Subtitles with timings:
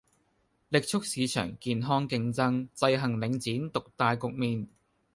[0.69, 4.67] 力促市場健康競爭，制衡領展獨大局面